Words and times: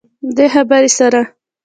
دې 0.35 0.45
خبرې 0.53 0.87
سره 0.97 1.21